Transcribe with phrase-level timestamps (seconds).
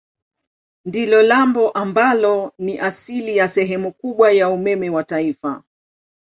[0.85, 5.63] Ndilo lambo ambalo ni asili ya sehemu kubwa ya umeme wa taifa.